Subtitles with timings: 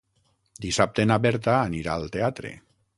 [0.65, 2.57] Dissabte na Berta anirà al teatre.